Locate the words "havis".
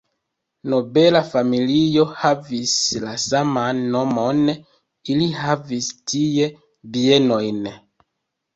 2.21-2.73, 5.43-5.93